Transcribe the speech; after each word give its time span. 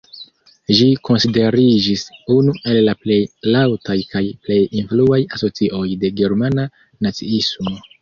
Ĝi 0.77 0.85
konsideriĝis 1.09 2.05
unu 2.37 2.57
el 2.73 2.81
la 2.89 2.97
plej 3.03 3.19
laŭtaj 3.57 4.01
kaj 4.17 4.25
plej 4.49 4.61
influaj 4.83 5.23
asocioj 5.39 5.87
de 6.05 6.15
germana 6.25 6.71
naciismo. 7.07 7.81